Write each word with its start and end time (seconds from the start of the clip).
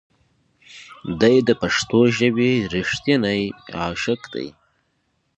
دی 1.21 1.35
د 1.47 1.49
پښتو 1.61 1.99
ژبې 2.17 2.51
رښتینی 2.73 3.41
عاشق 3.79 4.21
دی. 4.33 4.47